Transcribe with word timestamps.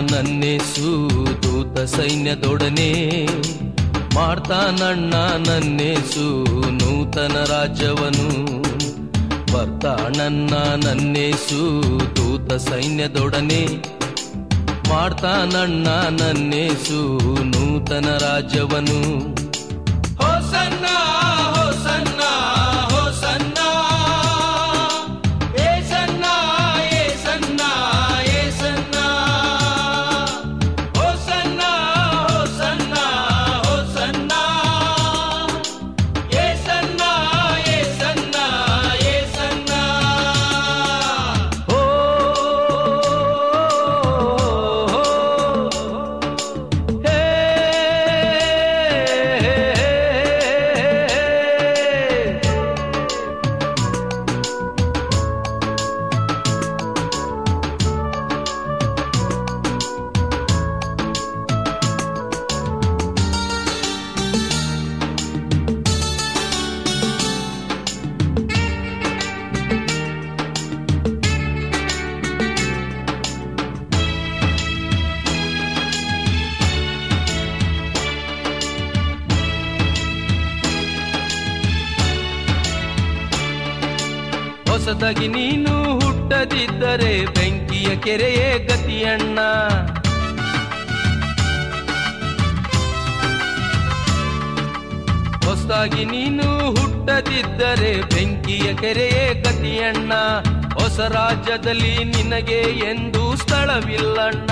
ನನ್ನೇಸು 0.00 1.10
ದೂತ 1.42 1.78
ಸೈನ್ಯದೊಡನೆ 1.78 3.26
ಮಾಡ್ತಾನಣ್ಣ 4.14 5.14
ನನ್ನೇಸು 5.48 6.44
ನೂತನ 6.70 7.44
ರಾಜ್ಯವನು. 7.48 8.58
ಬರ್ತಾನಣ್ಣ 9.52 10.54
ನನ್ನೇಸು 10.84 11.82
ದೂತ 12.16 12.52
ಸೈನ್ಯದೊಡನೆ 12.52 13.66
ಮಾಡ್ತಾನಣ್ಣ 14.88 15.88
ನನ್ನೇಸು 16.20 17.18
ನೂತನ 17.44 18.18
ರಾಜ್ಯವನು. 18.20 19.37
ಹೊಸದಾಗಿ 84.88 85.28
ನೀನು 85.28 85.98
ಹುಟ್ಟದಿದ್ದರೆ 85.98 87.26
ಬೆಂಕಿಯ 87.26 87.96
ಕೆರೆಯೇ 87.96 88.58
ಗತಿಯಣ್ಣ. 88.58 89.38
ಹೊಸದಾಗಿ 95.48 96.04
ನೀನು 96.04 96.70
ಹುಟ್ಟದಿದ್ದರೆ 96.70 98.00
ಬೆಂಕಿಯ 98.02 98.74
ಕೆರೆಯೇ 98.74 99.42
ಗತಿಯಣ್ಣ. 99.42 100.12
ಹೊಸ 100.74 101.00
ರಾಜ್ಯದಲ್ಲಿ 101.00 102.04
ನಿನಗೆ 102.04 102.60
ಎಂದು 102.62 103.36
ಸ್ಥಳವಿಲ್ಲಣ್ಣ. 103.36 104.50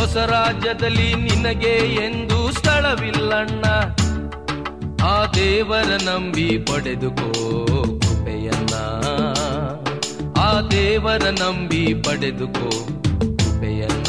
ಹೊಸ 0.00 0.16
ರಾಜ್ಯದಲ್ಲಿ 0.16 1.14
ನಿನಗೆ 1.14 1.94
ಎಂದು 1.94 2.52
ಸ್ಥಳವಿಲ್ಲಣ್ಣ. 2.52 3.64
ಆ 5.06 5.24
ದೇವರ 5.26 6.10
ನಂಬಿ 6.10 6.58
ಪಡೆದುಕೋ 6.58 7.65
ದೇವರ 10.60 11.22
ನಂಬಿ 11.22 11.94
ಪಡೆದುಕೋ 11.94 12.70
ಕೃಪೆಯನ್ನ. 13.36 14.08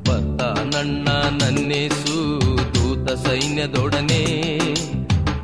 ಬತ್ತ 0.00 0.42
ನನ್ನ 0.76 1.08
ನನ್ನೇಸು, 1.42 2.40
ದೂತ 2.74 3.12
ಸೈನ್ಯದೊಡನೆ. 3.12 4.24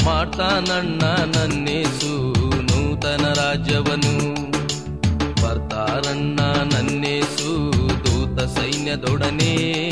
ಮಾಡ್ತಾನಣ್ಣ 0.05 1.03
ನನ್ನೇಸು, 1.37 2.35
ನೂತನ 2.63 3.33
ರಾಜ್ಯವನು. 3.33 4.35
ಬರ್ತಾರಣ್ಣ 5.43 6.41
ನನ್ನೇಸು, 6.41 7.73
ದೂತ 7.89 8.41
ಸೈನ್ಯದೊಡನೆ. 8.41 9.91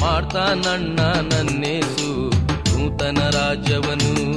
ಮಾಡ್ತಾನಣ್ಣ 0.00 1.00
ನನ್ನೇಸು, 1.00 2.30
ನೂತನ 2.48 3.18
ರಾಜ್ಯವನು. 3.32 4.31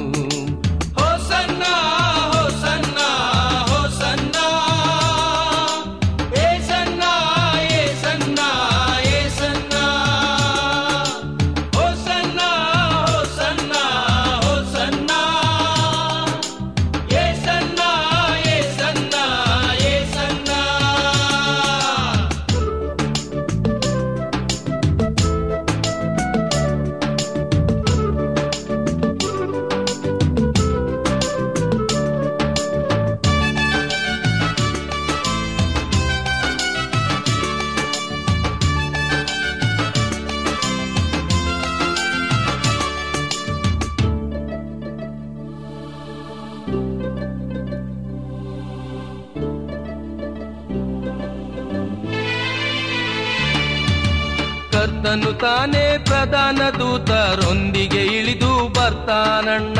ಕರ್ತನು 55.06 55.32
ತಾನೇ 55.32 55.98
ಪ್ರಧಾನ 56.04 56.60
ದೂತರೊಂದಿಗೆ 56.78 58.00
ಇಳಿದು 58.06 58.68
ಬರ್ತಾನಣ್ಣ. 58.68 59.78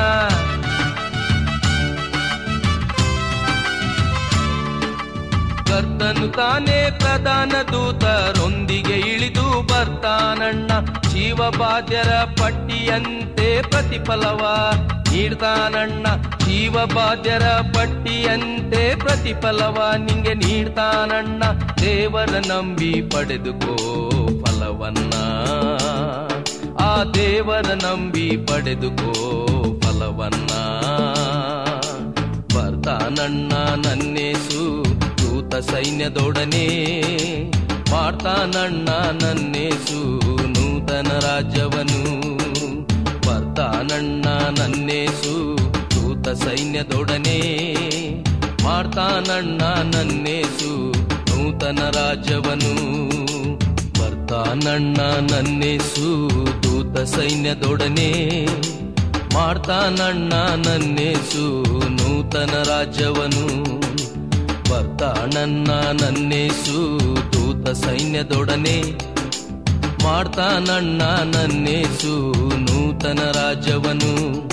ಕರ್ತನು 5.71 6.29
ತನು 6.29 6.99
ಪ್ರಧಾನ 6.99 7.53
ದೂತರೊಂದಿಗೆ 7.73 8.99
ಇಳಿದು 8.99 9.47
ಬರ್ತಾನಣ್ಣ. 9.63 10.71
ಜೀವಬಾಧ್ಯರ 11.09 12.13
ಪಟ್ಟಿಯಂತೆ 12.13 13.63
ಪ್ರತಿಫಲವ 13.63 14.43
ನೀಡ್ತಾನಣ್ಣ. 15.13 16.07
ಜೀವಬಾಧ್ಯರ 16.45 17.49
ಪಟ್ಟಿಯಂತೆ 17.49 18.97
ಪ್ರತಿಫಲವ 18.97 19.91
ನಿಂಗೆ 19.97 20.35
ನೀಡ್ತಾನಣ್ಣ. 20.35 21.43
ದೇವರ 21.83 22.31
ನಂಬಿ 22.31 22.93
ಪಡೆದುಕೋ 23.03 23.77
ಫಲವನ್ನ 24.45 25.16
ದೇವರ 27.03 27.75
ನಂಬಿ 27.75 28.37
ಪಡೆದುಕೋ 28.37 29.13
ಫಲವನ್ನ. 29.81 30.53
ಬರ್ತಾನಣ್ಣ 32.57 33.53
ನನ್ನೇಸು, 33.87 34.85
ದೂತ 35.19 35.55
ಸೈನ್ಯದೊಡನೆ. 35.55 36.67
ಮಾಡ್ತಾನಣ್ಣ 37.91 38.89
ನನ್ನೇಸು, 39.25 40.21
ನೂತನ 40.47 41.07
ರಾಜ್ಯವನು. 41.19 42.37
ಬರ್ತಾನಣ್ಣ 43.29 44.25
ನನ್ನೇಸು, 44.59 45.59
ದೂತ 45.95 46.29
ಸೈನ್ಯದೊಡನೆ. 46.29 47.75
ಮಾಡ್ತಾನಣ್ಣ 48.65 49.63
ನನ್ನೇಸು, 49.97 50.93
ನೂತನ 51.03 51.79
ರಾಜ್ಯವನು. 51.95 52.97
ಬರ್ತಾನಣ್ಣ 54.27 54.97
ನನ್ನೇಸು, 55.31 56.29
ದೂತ 56.63 56.99
ಸೈನ್ಯದೊಡನೆ. 56.99 58.45
ಮಾಡ್ತಾನಣ್ಣ 59.35 60.33
ನನ್ನೇಸು, 60.67 61.63
ನೂತನ 61.89 62.63
ರಾಜ್ಯವನು. 62.69 63.65
ಬರ್ತಾನಣ್ಣ 64.71 65.71
ನನ್ನೇಸು, 66.03 66.99
ದೂತ 67.33 67.71
ಸೈನ್ಯದೊಡನೆ. 67.71 68.83
ಮಾಡ್ತಾನಣ್ಣ 70.05 71.03
ನನ್ನೇಸು, 71.03 72.33
ನೂತನ 72.59 73.19
ರಾಜ್ಯವನು. 73.19 74.46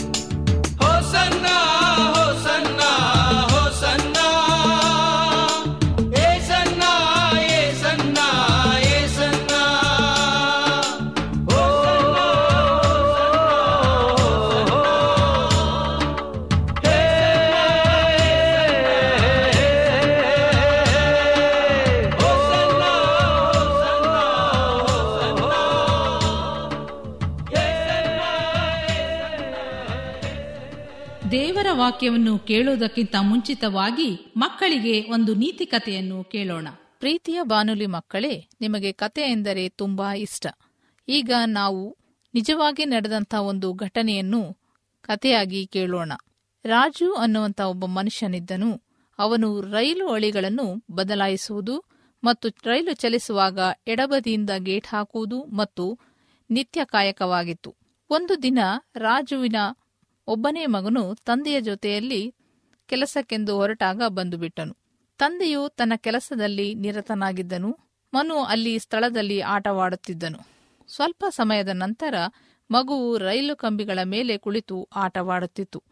ವಾಕ್ಯವನ್ನು 31.84 32.40
ಕೇಳುವುದಕ್ಕಿಂತ 32.40 33.16
ಮುಂಚಿತವಾಗಿ 33.22 34.34
ಮಕ್ಕಳಿಗೆ 34.38 35.02
ಒಂದು 35.12 35.34
ನೀತಿ 35.34 35.66
ಕಥೆಯನ್ನು 35.66 36.24
ಕೇಳೋಣ. 36.24 36.68
ಪ್ರೀತಿಯ 37.00 37.40
ಬಾನುಲಿ 37.44 37.86
ಮಕ್ಕಳೇ, 37.86 38.48
ನಿಮಗೆ 38.62 38.92
ಕತೆ 38.92 39.22
ಎಂದರೆ 39.22 39.70
ತುಂಬಾ 39.70 40.14
ಇಷ್ಟ. 40.14 40.48
ಈಗ 41.08 41.32
ನಾವು 41.46 41.98
ನಿಜವಾಗಿ 42.34 42.86
ನಡೆದಂತ 42.86 43.34
ಒಂದು 43.34 43.74
ಘಟನೆಯನ್ನು 43.74 44.54
ಕಥೆಯಾಗಿ 45.02 45.68
ಕೇಳೋಣ. 45.68 46.14
ರಾಜು 46.66 47.14
ಅನ್ನುವಂತ 47.14 47.60
ಒಬ್ಬ 47.60 47.86
ಮನುಷ್ಯನಿದ್ದನು. 47.86 48.82
ಅವನು 49.20 49.62
ರೈಲು 49.62 50.08
ಅಳಿಗಳನ್ನು 50.08 50.86
ಬದಲಾಯಿಸುವುದು 50.92 51.84
ಮತ್ತು 52.24 52.50
ರೈಲು 52.66 52.94
ಚಲಿಸುವಾಗ 52.94 53.60
ಎಡಬದಿಯಿಂದ 53.88 54.50
ಗೇಟ್ 54.58 54.88
ಹಾಕುವುದು 54.88 55.44
ಮತ್ತು 55.44 56.00
ನಿತ್ಯ 56.50 56.82
ಕಾಯಕವಾಗಿತ್ತು 56.86 57.76
ಒಂದು 58.10 58.44
ದಿನ 58.44 58.60
ರಾಜುವಿನ 58.96 59.56
ಒಬ್ಬನೇ 60.28 60.66
ಮಗನು 60.66 61.16
ತಂದೆಯ 61.16 61.62
ಜೊತೆಯಲ್ಲಿ 61.62 62.36
ಕೆಲಸಕ್ಕೆಂದು 62.88 63.56
ಹೊರಟಾಗ 63.56 64.02
ಬಂದು 64.08 64.38
ಬಿಟ್ಟನು 64.38 64.84
ತಂದೆಯು 65.18 65.70
ತನ್ನ 65.70 65.94
ಕೆಲಸದಲ್ಲಿ 65.96 66.76
ನಿರತನಾಗಿದ್ದನು, 66.76 67.80
ಮನು 68.14 68.44
ಅಲ್ಲಿ 68.44 68.80
ಸ್ಥಳದಲ್ಲಿ 68.80 69.42
ಆಟವಾಡುತ್ತಿದ್ದನು. 69.42 70.40
ಸ್ವಲ್ಪ 70.88 71.26
ಸಮಯದ 71.30 71.70
ನಂತರ 71.74 72.16
ಮಗುವು 72.72 73.18
ರೈಲು 73.18 73.56
ಕಂಬಿಗಳ 73.56 74.00
ಮೇಲೆ 74.04 74.38
ಕುಳಿತು 74.38 74.90
ಆಟವಾಡುತ್ತಿತ್ತು. 74.96 75.84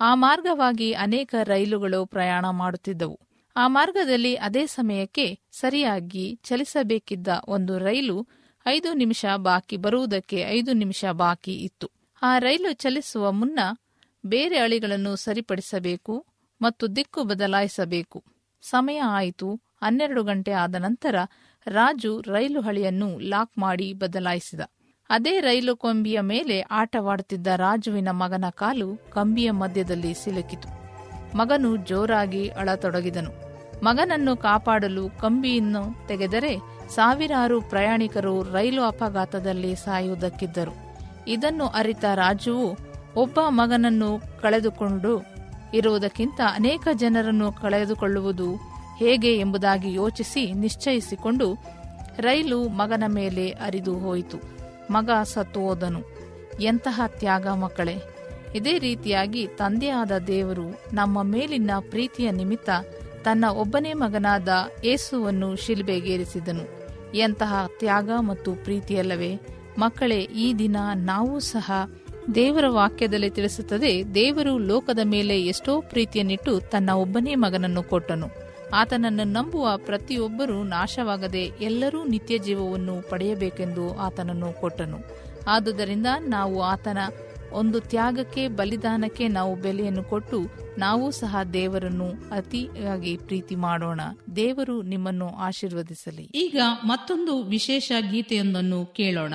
ಆ 0.00 0.14
ಮಾರ್ಗವಾಗಿ 0.14 0.92
ಅನೇಕ 0.92 1.34
ರೈಲುಗಳು 1.44 2.06
ಪ್ರಯಾಣ 2.06 2.50
ಮಾಡುತ್ತಿದ್ದವು. 2.50 3.20
ಆ 3.56 3.68
ಮಾರ್ಗದಲ್ಲಿ 3.68 4.34
ಅದೇ 4.36 4.66
ಸಮಯಕ್ಕೆ 4.66 5.38
ಸರಿಯಾಗಿ 5.52 6.40
ಚಲಿಸಬೇಕಿದ್ದ 6.42 7.28
ಒಂದು 7.48 7.78
ರೈಲು 7.78 8.28
ಐದು 8.66 8.92
ನಿಮಿಷ 8.92 9.24
ಬಾಕಿ 9.36 9.76
ಬರುವುದಕ್ಕೆ 9.76 10.40
ಐದು 10.40 10.72
ನಿಮಿಷ 10.72 11.04
ಬಾಕಿ 11.12 11.52
ಇತ್ತು. 11.52 11.97
ಆ 12.22 12.38
ರೈಲು 12.38 12.72
ಚಲಿಸುವ 12.72 13.32
ಮುನ್ನ 13.32 13.58
ಬೇರೆ 14.26 14.58
ಅಳಿಗಳನ್ನು 14.58 15.16
ಸರಿಪಡಿಸಬೇಕು 15.16 16.26
ಮತ್ತು 16.62 16.96
ದಿಕ್ಕು 16.96 17.24
ಬದಲಾಯಿಸಬೇಕು. 17.24 18.24
ಸಮಯ 18.62 18.98
ಆಯಿತು. 18.98 19.54
ಹನ್ನೆರಡು 19.54 20.22
ಗಂಟೆ 20.22 20.52
ಆದ 20.52 20.74
ನಂತರ 20.74 21.14
ರಾಜು 21.66 22.20
ರೈಲು 22.20 22.60
ಹಳಿಯನ್ನು 22.60 23.18
ಲಾಕ್ 23.18 23.58
ಮಾಡಿ 23.58 23.92
ಬದಲಾಯಿಸಿದ. 23.92 24.60
ಅದೇ 25.10 25.40
ರೈಲು 25.40 25.76
ಕೊಂಬಿಯ 25.76 26.20
ಮೇಲೆ 26.20 26.60
ಆಟವಾಡುತ್ತಿದ್ದ 26.60 27.46
ರಾಜುವಿನ 27.46 28.08
ಮಗನ 28.10 28.44
ಕಾಲು 28.50 28.96
ಕಂಬಿಯ 28.96 29.50
ಮಧ್ಯದಲ್ಲಿ 29.50 30.14
ಸಿಲುಕಿತು. 30.14 30.68
ಮಗನು 31.36 31.76
ಜೋರಾಗಿ 31.76 32.48
ಅಳತೊಡಗಿದನು. 32.48 33.30
ಮಗನನ್ನು 33.84 34.36
ಕಾಪಾಡಲು 34.36 35.10
ಕಂಬಿಯನ್ನು 35.10 36.08
ತೆಗೆದರೆ 36.08 36.58
ಸಾವಿರಾರು 36.88 37.60
ಪ್ರಯಾಣಿಕರು 37.60 38.42
ರೈಲು 38.42 38.82
ಅಪಘಾತದಲ್ಲಿ 38.82 39.76
ಸಾಯುವುದಕ್ಕಿದ್ದರು. 39.76 40.87
ಇದನ್ನು 41.28 41.66
ಅರಿತ 41.66 42.04
ರಾಜುವು 42.14 42.76
ಒಬ್ಬ 43.16 43.40
ಮಗನನ್ನು 43.48 44.20
ಕಳೆದುಕೊಂಡು 44.40 45.24
ಇರುವುದಕ್ಕಿಂತ 45.74 46.40
ಅನೇಕ 46.54 46.88
ಜನರನ್ನು 46.94 47.52
ಕಳೆದುಕೊಳ್ಳುವುದು 47.52 48.54
ಹೇಗೆ 48.98 49.38
ಎಂಬುದಾಗಿ 49.38 49.94
ಯೋಚಿಸಿ 49.94 50.52
ನಿಶ್ಚಯಿಸಿಕೊಂಡು 50.52 51.56
ರೈಲು 52.18 52.68
ಮಗನ 52.68 53.04
ಮೇಲೆ 53.06 53.48
ಅರಿದು 53.50 53.98
ಹೋಯಿತು. 53.98 54.38
ಮಗ 54.90 55.10
ಸತ್ತು 55.22 55.60
ಹೋದನು 55.60 56.02
ಎಂತಹ 56.60 57.00
ತ್ಯಾಗ 57.06 57.46
ಮಕ್ಕಳೇ. 57.48 57.96
ಇದೇ 58.54 58.78
ರೀತಿಯಾಗಿ 58.78 59.46
ತಂದೆಯಾದ 59.46 60.12
ದೇವರು 60.18 60.82
ನಮ್ಮ 60.92 61.22
ಮೇಲಿನ 61.22 61.70
ಪ್ರೀತಿಯ 61.90 62.30
ನಿಮಿತ್ತ 62.30 62.70
ತನ್ನ 63.24 63.44
ಒಬ್ಬನೇ 63.44 63.92
ಮಗನಾದ 63.92 64.48
ಏಸುವನ್ನು 64.84 65.56
ಶಿಲ್ಬೆಗೇರಿಸಿದನು. 65.56 66.64
ಎಂತಹ 67.14 67.66
ತ್ಯಾಗ 67.78 68.10
ಮತ್ತು 68.20 68.52
ಪ್ರೀತಿಯಲ್ಲವೇ. 68.52 69.40
ಮಕ್ಕಳೇ, 69.78 70.20
ಈ 70.20 70.54
ದಿನ 70.54 70.76
ನಾವು 70.94 71.40
ಸಹ 71.40 71.72
ದೇವರ 72.34 72.64
ವಾಕ್ಯದಲ್ಲಿ 72.68 73.30
ತಿಳಿಸುತ್ತದೆ, 73.30 74.14
ದೇವರು 74.14 74.58
ಲೋಕದ 74.58 74.98
ಮೇಲೆ 75.04 75.42
ಎಷ್ಟೋ 75.42 75.80
ಪ್ರೀತಿಯನ್ನಿಟ್ಟು 75.80 76.60
ತನ್ನ 76.60 76.90
ಒಬ್ಬನೇ 76.90 77.34
ಮಗನನ್ನು 77.34 77.82
ಕೊಟ್ಟನು. 77.82 78.26
ಆತನನ್ನು 78.74 79.24
ನಂಬುವ 79.24 79.68
ಪ್ರತಿಯೊಬ್ಬರೂ 79.76 80.62
ನಾಶವಾಗದೆ 80.62 81.42
ಎಲ್ಲರೂ 81.60 82.04
ನಿತ್ಯ 82.04 82.38
ಜೀವವನ್ನು 82.38 83.10
ಪಡೆಯಬೇಕೆಂದು 83.10 83.98
ಆತನನ್ನು 83.98 84.60
ಕೊಟ್ಟನು. 84.60 84.98
ಆದುದರಿಂದ 85.48 86.06
ನಾವು 86.28 86.62
ಆತನ 86.62 86.98
ಒಂದು 87.52 87.80
ತ್ಯಾಗಕ್ಕೆ, 87.80 88.48
ಬಲಿದಾನಕ್ಕೆ 88.48 89.28
ನಾವು 89.28 89.56
ಬೆಲೆಯನ್ನು 89.56 90.04
ಕೊಟ್ಟು 90.04 90.40
ನಾವು 90.78 91.10
ಸಹ 91.10 91.36
ದೇವರನ್ನು 91.52 92.08
ಅತಿಯಾಗಿ 92.30 93.16
ಪ್ರೀತಿ 93.16 93.54
ಮಾಡೋಣ. 93.54 94.00
ದೇವರು 94.36 94.82
ನಿಮ್ಮನ್ನು 94.82 95.28
ಆಶೀರ್ವದಿಸಲಿ. 95.28 96.22
ಈಗ 96.22 96.60
ಮತ್ತೊಂದು 96.84 97.42
ವಿಶೇಷ 97.42 97.92
ಗೀತೆಯೊಂದನ್ನು 98.10 98.86
ಕೇಳೋಣ. 98.86 99.34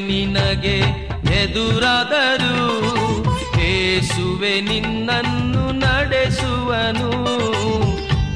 ನಿನಗೆ 0.00 0.78
ಎದುರಾದರೂ 1.42 2.94
ಏಸುವೆ 3.60 4.60
ನಿನ್ನನ್ನು 4.60 5.72
ನಡೆಸುವನು. 5.72 7.10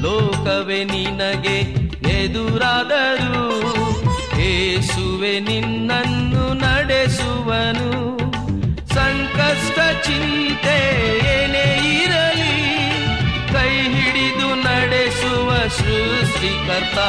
ಲೋಕವೇ 0.01 0.83
ನಿನಗೆ 0.83 1.57
ಎದುರಾದರೂ 2.09 3.49
ಏಸುವೆ 4.39 5.39
ನಿನ್ನನ್ನು 5.39 6.53
ನಡೆಸುವನು. 6.53 7.89
ಸಂಕಷ್ಟ 8.95 9.79
ಚಿಂತೆ 10.07 10.77
ಏನೇ 11.35 11.97
ಇರಲಿ, 12.03 12.55
ಕೈ 13.53 13.73
ಹಿಡಿದು 13.75 14.55
ನಡೆಸುವ 14.55 15.67
ಸೃಷ್ಟಿಕರ್ತ. 15.67 16.99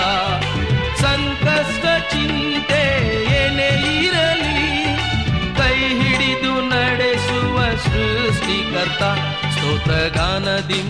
ಸಂಕಷ್ಟ 1.00 2.09
ಇರಲಿ 4.04 4.60
ಕೈ 5.56 5.76
ಹಿಡಿದು 6.00 6.68
ನಡೆಸುವ 6.68 7.56
ಸೃಷ್ಟಿಕರ್ತ 7.84 9.02
ಸ್ತೋತ್ರಗಾನದಿ 9.54 10.82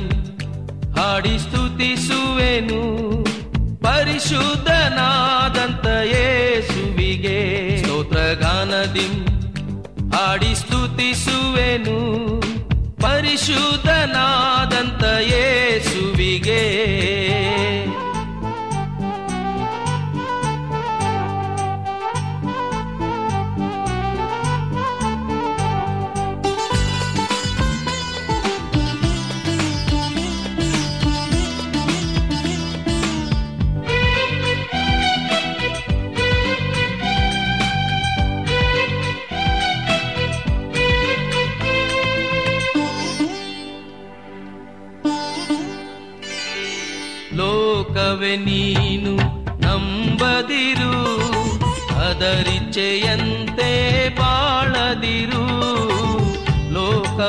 ಹಾಡಿ 1.01 1.39
ಸ್ತುತಿಸುವೆನು. 1.39 2.81
ಪರಿಶುದ್ಧನಾದಂತ 3.83 5.87
ಯೇಸುವಿಗೆ 5.87 7.39
ಸ್ತೋತ್ರಗಾನದಿ 7.83 9.09
ಹಾಡಿ 10.17 10.55
ಸ್ತುತಿಸುವೆನು. 10.55 11.99
ಪರಿಶುದ್ಧನಾದಂತ 13.03 15.00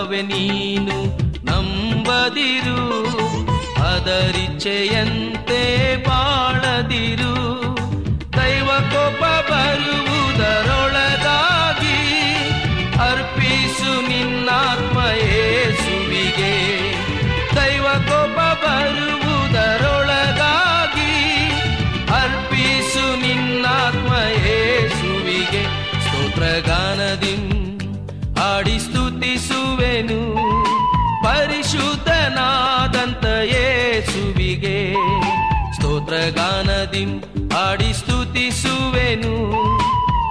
ಲೋಕವೇ 0.02 0.22
ನೀನು 0.22 0.96
ನಂಬದಿರು, 1.48 2.82
ಅದರಿಚ್ಛೆಯಂತೆ 3.90 5.60
ಬಾಳದಿರು. 6.06 7.34
ದೈವ 8.38 8.70
ಕೋಪ 8.94 9.22
ಬರುವುದರೊಳಗಾಗಿ 9.50 10.40
ಅರ್ಪಿಸು 13.08 13.92
ನಿನ್ನಾತ್ಮ 14.10 14.98
ಏಸುವಿಗೆ 15.28 16.56
ದೈವ 17.56 17.86
ಕೋಪ 18.10 18.38
ಬರುವುದರೊಳಗಾಗಿ 18.64 19.54
ಅರ್ಪಿಸು 22.22 23.06
ನಿನ್ನಾತ್ಮ 23.26 24.12
ಯೇಸುವಿಗೆ. 24.46 25.64
ಸ್ತೋತ್ರಗಾನದಿ 26.04 27.31
ಸ್ತೋತ್ರಗಾನದಿ 36.32 37.08
ಆಡಿ 37.58 37.94
ಸ್ತುತಿಸುವೆನು. 37.94 39.52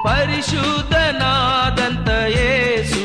ಪರಿಶುದ್ಧನಾದಂತ 0.04 2.08
ಯೇಸುವಿಗೆ 2.08 2.99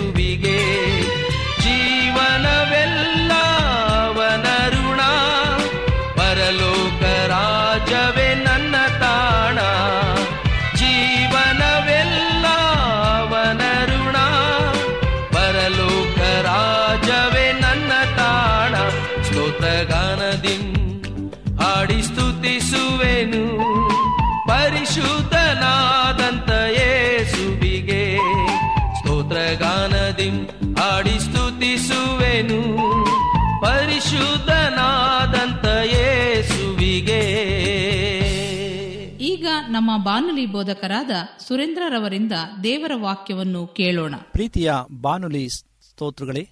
ಬಾನುಲಿ 40.04 40.46
ಬೋಧಕರಾದ 40.46 41.12
ಸುರೇಂದ್ರರವರಿಂದ 41.40 42.32
ದೇವರ 42.64 42.92
ವಾಕ್ಯವನ್ನು 42.96 43.68
ಕೇಳೋಣ. 43.68 44.16
ಪ್ರೀತಿಯ 44.32 44.74
ಬಾನುಲಿ 44.92 45.50
ಸ್ತೋತ್ರಗಳೇ, 45.50 46.50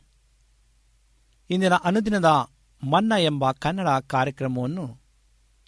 ಇಂದಿನ 1.50 1.74
ಅನುದಿನದ 1.74 2.48
ಮನ್ನ 2.90 3.14
ಎಂಬ 3.20 3.52
ಕನ್ನಡ 3.52 3.88
ಕಾರ್ಯಕ್ರಮವನ್ನು 3.88 5.02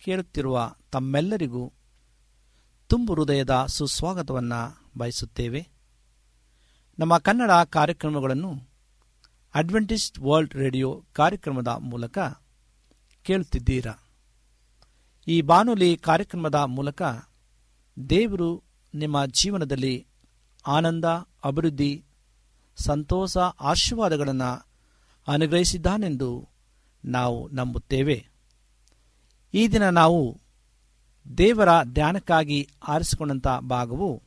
ಕೇಳುತ್ತಿರುವ 0.03 0.75
ತಮ್ಮೆಲ್ಲರಿಗೂ 0.91 1.73
ತುಂಬು 2.87 3.13
ಹೃದಯದ 3.13 3.65
ಸುಸ್ವಾಗತವನ್ನು 3.67 4.91
ಬಯಸುತ್ತೇವೆ. 4.97 5.67
ನಮ್ಮ 6.99 7.17
ಕನ್ನಡ 7.17 7.51
ಕಾರ್ಯಕ್ರಮಗಳನ್ನು 7.51 8.69
ಅಡ್ವೆಂಟಿಸ್ಟ್ 9.55 10.19
ವರ್ಲ್ಡ್ 10.19 10.55
ರೇಡಿಯೋ 10.55 11.03
ಕಾರ್ಯಕ್ರಮದ 11.13 11.67
ಮೂಲಕ 11.67 12.17
ಕೇಳುತ್ತಿದ್ದೀರಾ. 13.23 13.93
ಈ 15.27 15.41
ಬಾನುಲಿ 15.41 15.97
ಕಾರ್ಯಕ್ರಮದ 15.97 16.55
ಮೂಲಕ 16.55 17.01
ದೇವರು 18.09 18.63
ನಿಮ್ಮ 18.93 19.25
ಜೀವನದಲ್ಲಿ 19.25 20.07
ಆನಂದ, 20.67 21.05
ಅಭಿವೃದ್ಧಿ, 21.45 22.03
ಸಂತೋಷ, 22.77 23.37
ಆಶೀರ್ವಾದಗಳನ್ನು 23.37 24.67
ಅನುಗ್ರಹಿಸಿದ್ದಾನೆಂದು 25.27 26.49
ನಾವು 27.05 27.49
ನಂಬುತ್ತೇವೆ. 27.49 28.29
ಈ 29.53 29.67
ದಿನ 29.67 29.89
ನಾವು 29.89 30.41
ದೇವರ 31.37 31.83
ಧ್ಯಾನಕ್ಕಾಗಿ 31.83 32.69
ಆರಿಸಿಕೊಂಡಂಥ 32.87 33.47
ಭಾಗವು 33.47 34.23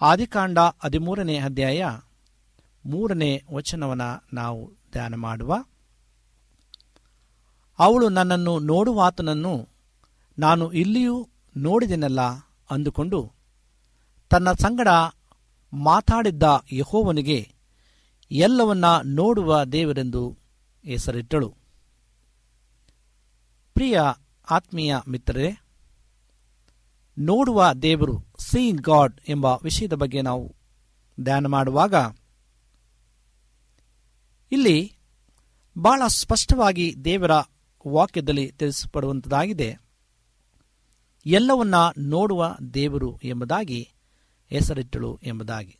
ಆದಿಕಾಂಡ 0.00 0.58
ಹದಿಮೂರನೇ 0.58 1.38
ಅಧ್ಯಾಯ 1.38 1.86
ಮೂರನೇ 2.86 3.42
ವಚನವನ್ನು 3.54 4.24
ನಾವು 4.32 4.72
ಧ್ಯಾನ 4.92 5.14
ಮಾಡುವ. 5.14 5.64
ಅವಳು 7.78 8.08
ನನ್ನನ್ನು 8.08 8.58
ನೋಡುವಾತನನ್ನು 8.58 9.68
ನಾನು 10.38 10.72
ಇಲ್ಲಿಯೂ 10.72 11.28
ನೋಡಿದೆನಲ್ಲ 11.56 12.20
ಅಂದುಕೊಂಡು 12.70 13.32
ತನ್ನ 14.30 14.52
ಸಂಗಡ 14.52 14.88
ಮಾತಾಡಿದ್ದ 15.72 16.42
ಯಹೋವನಿಗೆ 16.72 17.52
ಎಲ್ಲವನ್ನ 18.30 18.84
ನೋಡುವ 19.04 19.64
ದೇವರೆಂದು 19.64 20.38
ಹೆಸರಿಟ್ಟಳು. 20.84 21.56
ಪ್ರಿಯ 23.74 24.00
ಆತ್ಮೀಯ 24.50 24.96
ಮಿತ್ರರೇ, 25.08 25.52
ನೋಡುವ 27.18 27.72
ದೇವರು 27.72 28.24
ಸೀಯಿಂಗ್ 28.38 28.80
ಗಾಡ್ 28.80 29.20
ಎಂಬ 29.28 29.46
ವಿಷಯದ 29.46 29.92
ಬಗ್ಗೆ 29.92 30.22
ನಾವು 30.22 30.56
ಧ್ಯಾನ 31.20 31.46
ಮಾಡುವಾಗ 31.46 31.94
ಇಲ್ಲಿ 34.52 34.96
ಬಹಳ 35.78 36.02
ಸ್ಪಷ್ಟವಾಗಿ 36.06 36.94
ದೇವರ 37.04 37.30
ವಾಕ್ಯದಲ್ಲಿ 37.88 38.52
ತಿಳಿಸಪಡುವಂಥದ್ದಾಗಿದೆ 38.52 39.78
ಎಲ್ಲವನ್ನ 41.26 41.74
ನೋಡುವ 41.98 42.56
ದೇವರು 42.74 43.20
ಎಂಬುದಾಗಿ, 43.24 43.92
ಹೆಸರಿಟ್ಟಳು 44.50 45.20
ಎಂಬುದಾಗಿ. 45.22 45.78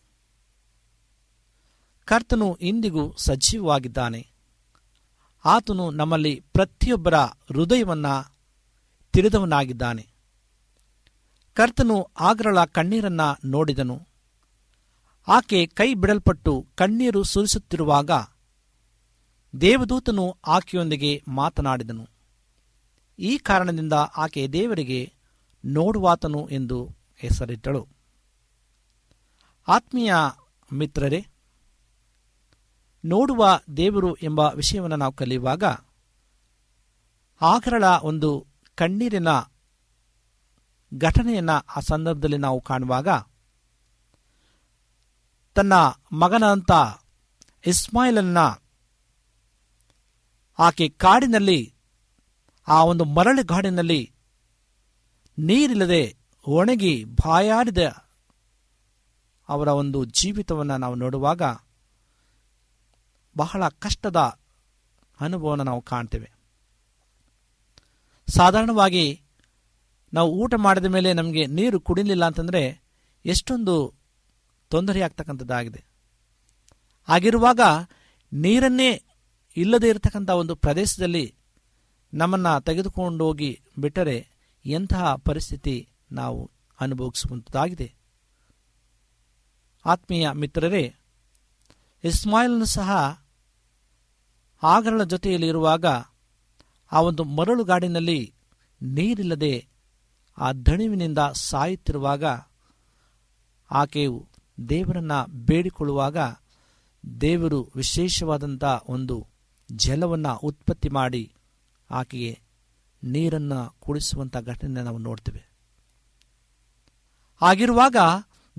ಕರ್ತನು 2.05 2.55
ಇಂದಿಗೂ 2.55 3.15
ಸಜೀವವಾಗಿದ್ದಾನೆ. 3.17 4.31
ಆತನು 5.45 5.91
ನಮ್ಮಲ್ಲಿ 5.91 6.45
ಪ್ರತಿಯೊಬ್ಬರ 6.53 7.15
ಹೃದಯವನ್ನ 7.15 8.07
ತಿಳಿದವನಾಗಿದ್ದಾನೆ. 9.13 10.07
ಕರ್ತನು 11.55 12.11
ಆಗರಳ 12.21 12.65
ಕಣ್ಣೀರನ್ನ 12.65 13.21
ನೋಡಿದನು. 13.45 14.09
ಆಕೆ 15.29 15.67
ಕೈ 15.67 15.95
ಬಿಡಲ್ಪಟ್ಟು 15.95 16.67
ಕಣ್ಣೀರು 16.75 17.23
ಸುರಿಸುತ್ತಿರುವಾಗ 17.23 18.11
ದೇವದೂತನು 19.61 20.37
ಆಕೆಯೊಂದಿಗೆ 20.47 21.23
ಮಾತನಾಡಿದನು. 21.29 22.09
ಈ 23.19 23.39
ಕಾರಣದಿಂದ 23.39 23.93
ಆಕೆ 23.93 24.49
ದೇವರಿಗೆ 24.49 25.22
ನೋಡುವಾತನು 25.65 26.49
ಎಂದು 26.49 26.97
ಹೆಸರಿಟ್ಟಳು. 27.17 27.89
ಆತ್ಮೀಯ 29.69 30.15
ಮಿತ್ರರೇ, 30.73 31.27
ನೋಡುವ 33.05 33.61
ದೇವರು 33.77 34.15
ಎಂಬ 34.15 34.41
ವಿಷಯವನ್ನು 34.41 34.97
ನಾವು 34.97 35.13
ಕಲಿಯುವಾಗ 35.13 35.65
ಆಗರಳ 37.41 37.85
ಒಂದು 38.03 38.47
ಕಣ್ಣೀರಿನ 38.75 39.29
ಘಟನೆಯನ್ನು 40.99 41.57
ಆ 41.77 41.81
ಸಂದರ್ಭದಲ್ಲಿ 41.81 42.37
ನಾವು 42.37 42.61
ಕಾಣುವಾಗ 42.61 43.09
ತನ್ನ 45.55 45.73
ಮಗನಂತ 46.13 46.71
ಇಸ್ಮಾಯಿಲನ್ನ 47.67 48.39
ಆಕೆ 50.59 50.89
ಕಾಡಿನಲ್ಲಿ, 50.89 51.75
ಆ 52.69 52.85
ಒಂದು 52.85 53.05
ಮರಳು 53.05 53.45
ಗಾಡಿನಲ್ಲಿ 53.45 54.13
ನೀರಿಲ್ಲದೆ 55.39 56.17
ಒಣಗಿ 56.47 57.05
ಬಾಯಾರಿದ 57.05 57.79
ಅವರ 59.49 59.69
ಒಂದು 59.69 60.05
ಜೀವಿತವನ್ನು 60.05 60.77
ನಾವು 60.77 60.95
ನೋಡುವಾಗ 60.95 61.43
ಬಹಳ 63.37 63.69
ಕಷ್ಟದ 63.69 64.17
ಅನುಭವವನ್ನು 65.21 65.65
ನಾವು 65.65 65.81
ಕಾಣ್ತೇವೆ. 65.83 66.33
ಸಾಧಾರಣವಾಗಿ 68.29 69.21
ನಾವು 70.13 70.31
ಊಟ 70.31 70.55
ಮಾಡಿದ 70.57 70.85
ಮೇಲೆ 70.85 71.13
ನಮಗೆ 71.13 71.47
ನೀರು 71.47 71.81
ಕುಡಿಲಿಲ್ಲ 71.81 72.25
ಅಂತಂದರೆ 72.27 72.83
ಎಷ್ಟೊಂದು 73.25 73.95
ತೊಂದರೆ 74.69 75.01
ಆಗ್ತಕ್ಕಂಥದ್ದಾಗಿದೆ. 75.01 75.85
ಹಾಗಿರುವಾಗ 77.09 77.61
ನೀರನ್ನೇ 78.33 79.03
ಇಲ್ಲದೆ 79.57 79.89
ಇರತಕ್ಕಂಥ 79.89 80.31
ಒಂದು 80.31 80.55
ಪ್ರದೇಶದಲ್ಲಿ 80.55 81.35
ನಮ್ಮನ್ನು 82.15 82.65
ತೆಗೆದುಕೊಂಡೋಗಿ 82.65 83.61
ಬಿಟ್ಟರೆ 83.79 84.32
ಎಂತಹ 84.65 85.15
ಪರಿಸ್ಥಿತಿ 85.15 85.89
ನಾವು 86.13 86.51
ಅನುಭವಿಸುವಂಥದ್ದಾಗಿದೆ 86.81 87.95
ಆತ್ಮೀಯ 89.85 90.31
ಮಿತ್ರರೇ, 90.31 90.95
ಇಸ್ಮಾಯಿಲ್ನ 92.05 92.65
ಸಹ 92.65 92.91
ಆಗರಳ 94.63 95.03
ಜೊತೆಯಲ್ಲಿ 95.03 95.47
ಇರುವಾಗ 95.47 95.87
ಆ 96.93 97.01
ಒಂದು 97.01 97.25
ಮರಳುಗಾಡಿನಲ್ಲಿ 97.25 98.35
ನೀರಿಲ್ಲದೆ 98.83 99.69
ಆ 100.39 100.53
ದಣಿವಿನಿಂದ 100.53 101.19
ಸಾಯುತ್ತಿರುವಾಗ 101.19 102.25
ಆಕೆಯು 103.71 104.29
ದೇವರನ್ನ 104.69 105.13
ಬೇಡಿಕೊಳ್ಳುವಾಗ 105.27 106.19
ದೇವರು 107.21 107.73
ವಿಶೇಷವಾದಂಥ 107.77 108.65
ಒಂದು 108.89 109.29
ಜಲವನ್ನು 109.75 110.37
ಉತ್ಪತ್ತಿ 110.37 110.89
ಮಾಡಿ 110.89 111.33
ಆಕೆಗೆ 111.91 112.41
ನೀರನ್ನು 113.05 113.77
ಕುಡಿಸುವಂಥ 113.81 114.37
ಘಟನೆ 114.37 114.83
ನಾವು 114.83 114.99
ನೋಡ್ತೇವೆ. 114.99 115.53
ಆಗಿರುವಾಗ 117.43 117.97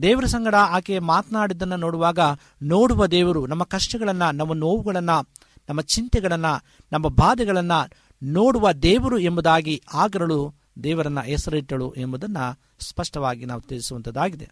ದೇವರ 0.01 0.25
ಸಂಗಡ 0.25 0.56
ಆಕೆ 0.56 0.99
ಮಾತನಾಡಿದ್ದನ್ನು 0.99 1.75
ನೋಡುವಾಗ 1.75 2.19
ನೋಡುವ 2.62 3.06
ದೇವರು 3.08 3.45
ನಮ್ಮ 3.45 3.63
ಕಷ್ಟಗಳನ್ನು, 3.63 4.32
ನಮ್ಮ 4.32 4.53
ನೋವುಗಳನ್ನು, 4.53 5.29
ನಮ್ಮ 5.69 5.82
ಚಿಂತೆಗಳನ್ನು, 5.82 6.63
ನಮ್ಮ 6.91 7.08
ಬಾಧೆಗಳನ್ನು 7.08 7.91
ನೋಡುವ 8.23 8.71
ದೇವರು 8.71 9.17
ಎಂಬುದಾಗಿ 9.17 9.82
ಆಗರಳು 9.93 10.53
ದೇವರನ್ನ 10.84 11.21
ಹೆಸರಿಟ್ಟಳು 11.21 11.93
ಎಂಬುದನ್ನು 11.93 12.60
ಸ್ಪಷ್ಟವಾಗಿ 12.79 13.45
ನಾವು 13.45 13.62
ತಿಳಿಸುವಂಥದ್ದಾಗಿದೆ 13.62 14.49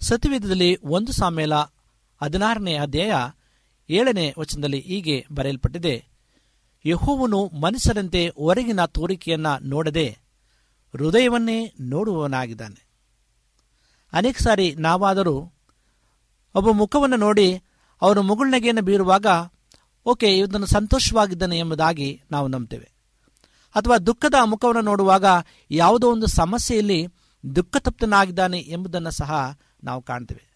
ಸತ್ಯವೇದದಲ್ಲಿ 0.00 0.76
ಒಂದು 0.82 1.12
ಸಾಮೇಲ 1.12 1.54
ಹದಿನಾರನೇ 2.22 2.74
ಅಧ್ಯಾಯ 2.74 3.12
ಏಳನೇ 3.90 4.34
ವಚನದಲ್ಲಿ 4.38 4.80
ಹೀಗೆ 4.80 5.26
ಬರೆಯಲ್ಪಟ್ಟಿದೆ. 5.32 6.06
ಯಹೋವನು 6.86 7.48
ಮನುಷ್ಯರಂತೆ 7.48 8.28
ಹೊರಗಿನ 8.28 8.84
ತೋರಿಕೆಯನ್ನು 8.84 9.68
ನೋಡದೆ 9.68 10.18
ಹೃದಯವನ್ನೇ 10.96 11.74
ನೋಡುವವನಾಗಿದ್ದಾನೆ. 11.80 12.88
ಅನೇಕ 14.12 14.38
ಸಾರಿ 14.42 14.74
ನಾವಾದರೂ 14.74 15.52
ಒಬ್ಬ 16.54 16.70
ಮುಖವನ್ನು 16.70 17.16
ನೋಡಿ 17.16 17.62
ಅವನು 18.02 18.22
ಮುಗುಳ್ನಗೆಯನ್ನು 18.22 18.82
ಬೀರುವಾಗ, 18.82 19.26
ಓಕೆ 20.06 20.38
ಇವನು 20.38 20.66
ಸಂತೋಷವಾಗಿದ್ದಾನೆ 20.66 21.58
ಎಂಬುದಾಗಿ 21.58 22.22
ನಾವು 22.30 22.48
ನಂಬ್ತೇವೆ. 22.48 22.90
ಅಥವಾ 23.74 23.98
ದುಃಖದ 23.98 24.34
ಮುಖವನ್ನು 24.44 24.80
ನೋಡುವಾಗ 24.80 25.24
ಯಾವುದೋ 25.70 26.12
ಒಂದು 26.12 26.26
ಸಮಸ್ಯೆಯಲ್ಲಿ 26.26 27.06
ದುಃಖ 27.56 27.76
ತಪ್ತನಾಗಿದ್ದಾನೆ 27.76 28.58
ಎಂಬುದನ್ನು 28.58 29.10
ಸಹ 29.10 29.58
ನಾವು 29.84 30.02
ಕಾಣ್ತೇವೆ. 30.02 30.48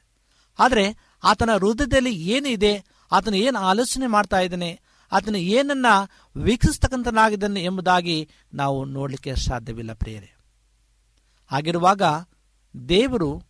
ಆದರೆ 0.59 0.97
ಆತನ 1.25 1.51
ಹೃದಯದಲ್ಲಿ 1.57 2.15
ಏನಿದೆ, 2.15 2.85
ಆತನು 3.13 3.37
ಏನು 3.37 3.59
ಆಲೋಚನೆ 3.59 4.07
ಮಾಡ್ತಾ 4.07 4.41
ಇದ್ದಾನೆ 4.41 4.82
ಆತನು 5.13 5.39
ಏನನ್ನ 5.39 5.87
ವೀಕ್ಷಿಸ್ತಕ್ಕಂಥನಾಗಿದ್ದಾನೆ 6.37 7.65
ಎಂಬುದಾಗಿ 7.65 8.29
ನಾವು 8.55 8.85
ನೋಡಲಿಕ್ಕೆ 8.85 9.35
ಸಾಧ್ಯವಿಲ್ಲ 9.35 9.93
ಪ್ರಿಯರೇ. 9.93 10.37
ಹಾಗಿರುವಾಗ 11.47 12.03
ದೇವರು 12.89 13.43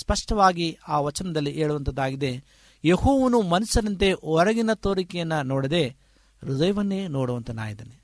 ಸ್ಪಷ್ಟವಾಗಿ 0.00 0.78
ಆ 0.88 1.00
ವಚನದಲ್ಲಿ 1.00 1.52
ಹೇಳುವಂಥದ್ದಾಗಿದೆ 1.52 2.44
ಯಹೋವನು 2.84 3.42
ಮನುಷ್ಯನಂತೆ 3.42 4.12
ಹೊರಗಿನ 4.12 4.72
ತೋರಿಕೆಯನ್ನು 4.74 5.42
ನೋಡದೆ 5.42 5.88
ಹೃದಯವನ್ನೇ 6.42 7.08
ನೋಡುವಂತನಾಗಿದ್ದಾನೆ. 7.08 8.00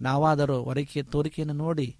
ನಾವಾದರೂ 0.00 0.62
ಹೊರಗೆ 0.62 1.02
ತೋರಿಕೆಯನ್ನು 1.02 1.54
ನೋಡಿ 1.54 1.96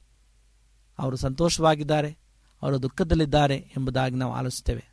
ಅವರು 0.98 1.16
ಸಂತೋಷವಾಗಿದ್ದಾರೆ, 1.16 2.18
ಅವರು 2.62 2.82
ದುಃಖದಲ್ಲಿದ್ದಾರೆ 2.82 3.56
ಎಂಬುದಾಗಿ 3.56 4.14
ನಾವು 4.14 4.32
ಆಲೋಚಿಸ್ತೇವೆ 4.32 4.84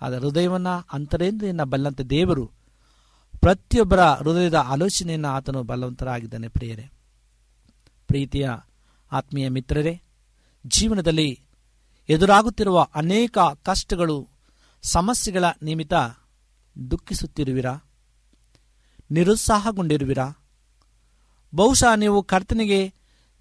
ಆದರೆ 0.00 0.20
ಹೃದಯವನ್ನು, 0.20 0.88
ಅಂತರೇಂದ್ರಿಯನ್ನು 0.92 1.64
ಬಲ್ಲಂತ 1.64 2.00
ದೇವರು 2.00 2.50
ಪ್ರತಿಯೊಬ್ಬರ 3.46 4.00
ಹೃದಯದ 4.00 4.54
ಆಲೋಚನೆಯನ್ನು 4.54 5.28
ಆತನು 5.28 5.62
ಬಲವಂತರಾಗಿದ್ದಾನೆ 5.62 6.48
ಪ್ರಿಯರೇ. 6.48 6.90
ಪ್ರೀತಿಯ 8.06 8.50
ಆತ್ಮೀಯ 9.12 9.48
ಮಿತ್ರರೇ, 9.48 10.02
ಜೀವನದಲ್ಲಿ 10.66 11.42
ಎದುರಾಗುತ್ತಿರುವ 12.08 12.86
ಅನೇಕ 12.94 13.38
ಕಷ್ಟಗಳು, 13.62 14.28
ಸಮಸ್ಯೆಗಳ 14.82 15.44
ನಿಮಿತ್ತ 15.62 15.94
ದುಃಖಿಸುತ್ತಿರುವಿರಾ? 16.90 17.78
ನಿರುತ್ಸಾಹಗೊಂಡಿರುವಿರಾ? 19.10 20.30
ಬಹುಶಃ 21.54 21.94
ನೀವು 21.94 22.22
ಕರ್ತನಿಗೆ, 22.22 22.94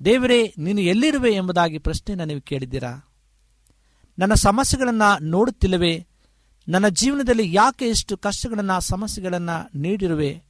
ದೇವರೇ, 0.05 0.53
ನೀನು 0.57 0.81
ಎಲ್ಲಿರುವೆ 0.81 1.31
ಎಂಬುದಾಗಿ 1.31 1.77
ಪ್ರಶ್ನೆಯನ್ನು 1.77 2.25
ನೀವು 2.25 2.41
ಕೇಳಿದ್ದೀರಾ? 2.41 3.09
ನನ್ನ 4.19 4.33
ಸಮಸ್ಯೆಗಳನ್ನು 4.33 5.23
ನೋಡುತ್ತಿಲ್ಲವೇ? 5.23 6.07
ನನ್ನ 6.67 6.87
ಜೀವನದಲ್ಲಿ 6.87 7.53
ಯಾಕೆ 7.53 7.87
ಇಷ್ಟು 7.87 8.17
ಕಷ್ಟಗಳನ್ನು, 8.17 8.79
ಸಮಸ್ಯೆಗಳನ್ನು 8.79 9.77
ನೀಡಿರುವೆ? 9.77 10.43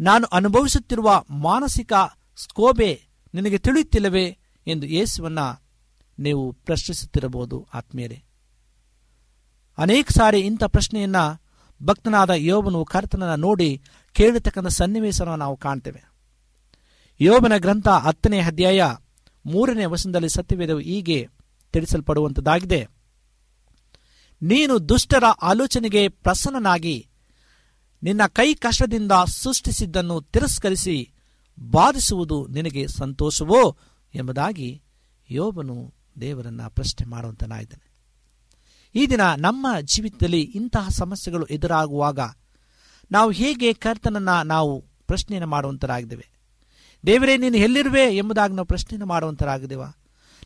ನಾನು 0.00 0.26
ಅನುಭವಿಸುತ್ತಿರುವ 0.26 1.24
ಮಾನಸಿಕ 1.30 1.92
ಸ್ಕೋಬೆ 2.36 3.02
ನಿನಗೆ 3.34 3.58
ತಿಳಿಯುತ್ತಿಲ್ಲವೇ 3.58 4.38
ಎಂದು 4.66 4.86
ಯೇಸುವನ್ನ 4.86 5.38
ನೀವು 6.18 6.52
ಪ್ರಶ್ನಿಸುತ್ತಿರಬಹುದು, 6.52 7.68
ಆತ್ಮೀಯರೇ. 7.74 8.22
ಅನೇಕ 9.78 10.10
ಸಾರಿ 10.10 10.40
ಇಂಥ 10.40 10.64
ಪ್ರಶ್ನೆಯನ್ನ 10.64 11.16
ಭಕ್ತನಾದ 11.82 12.30
ಯೋಬನು, 12.30 12.84
ಕರ್ತನನ್ನು 12.84 13.36
ನೋಡಿ 13.36 13.82
ಕೇಳತಕ್ಕಂಥ 14.12 14.66
ಸನ್ನಿವೇಶವನ್ನು 14.66 15.36
ನಾವು 15.36 15.56
ಕಾಣ್ತೇವೆ. 15.56 16.02
ಯೋಬನ 17.20 17.56
ಗ್ರಂಥ 17.56 17.88
ಹತ್ತನೇ 17.88 18.40
ಅಧ್ಯಾಯ 18.40 18.82
ಮೂರನೇ 19.46 19.84
ವಚನದಲ್ಲಿ 19.84 20.28
ಸತ್ಯವೇದವು 20.28 20.78
ಹೀಗೆ 20.78 21.28
ತಿಳಿಸಲ್ಪಡುವಂಥದ್ದಾಗಿದೆ 21.72 23.01
ನೀನು 24.42 24.88
ದುಷ್ಟರ 24.88 25.24
ಆಲೋಚನೆಗೆ 25.24 26.08
ಪ್ರಸನ್ನನಾಗಿ 26.08 27.08
ನಿನ್ನ 28.02 28.26
ಕೈ 28.26 28.54
ಕಷ್ಟದಿಂದ 28.54 29.12
ಸೃಷ್ಟಿಸಿದ್ದನ್ನು 29.26 30.20
ತಿರಸ್ಕರಿಸಿ 30.20 31.12
ಬಾಧಿಸುವುದು 31.60 32.46
ನಿನಗೆ 32.46 32.88
ಸಂತೋಷವೋ 32.88 33.76
ಎಂಬುದಾಗಿ 34.14 34.82
ಯೋಬನು 35.30 35.94
ದೇವರನ್ನ 36.20 36.60
ಪ್ರಶ್ನೆ 36.68 37.06
ಮಾಡುವಂತನಾಗಿದ್ದಾನೆ. 37.06 37.92
ಈ 38.94 39.06
ದಿನ 39.06 39.34
ನಮ್ಮ 39.34 39.66
ಜೀವಿತದಲ್ಲಿ 39.80 40.40
ಇಂತಹ 40.40 40.88
ಸಮಸ್ಯೆಗಳು 40.88 41.46
ಎದುರಾಗುವಾಗ 41.46 42.18
ನಾವು 43.12 43.30
ಹೇಗೆ 43.30 43.72
ಕರ್ತನನ್ನ 43.72 44.42
ನಾವು 44.42 44.84
ಪ್ರಶ್ನೆಯನ್ನು 45.06 45.48
ಮಾಡುವಂತರಾಗಿದ್ದೇವೆ? 45.48 46.30
ದೇವರೇ, 47.06 47.36
ನೀನು 47.36 47.56
ಎಲ್ಲಿರುವೆ 47.56 48.16
ಎಂಬುದಾಗಿ 48.16 48.54
ನಾವು 48.54 48.66
ಪ್ರಶ್ನೆಯನ್ನು 48.66 49.06
ಮಾಡುವಂತರಾಗಿದ್ದೇವ? 49.06 49.82